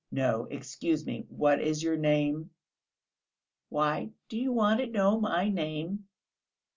[0.09, 1.27] "No, excuse me...
[1.29, 2.49] what is your name?"
[3.69, 6.07] "Why do you want to know my name?..."